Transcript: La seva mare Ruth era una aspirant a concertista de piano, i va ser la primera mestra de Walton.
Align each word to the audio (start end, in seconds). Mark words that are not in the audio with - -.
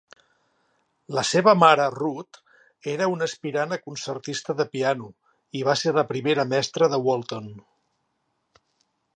La 1.17 1.23
seva 1.31 1.53
mare 1.63 1.83
Ruth 1.95 2.39
era 2.95 3.09
una 3.17 3.27
aspirant 3.31 3.77
a 3.77 3.79
concertista 3.83 4.57
de 4.63 4.67
piano, 4.73 5.11
i 5.61 5.65
va 5.71 5.79
ser 5.83 5.95
la 5.99 6.07
primera 6.15 6.47
mestra 6.55 6.91
de 6.95 7.01
Walton. 7.11 7.53